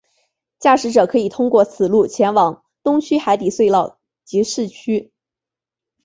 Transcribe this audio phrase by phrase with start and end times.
[0.57, 5.11] 驾驶者可以通过此路前往东区海底隧道及市区。